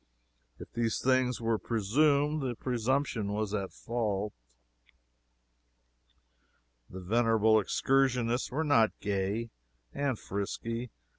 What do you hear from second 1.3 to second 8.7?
were presumed, the presumption was at fault. The venerable excursionists were